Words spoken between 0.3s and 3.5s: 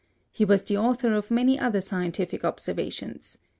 He was the author of many other scientific observations.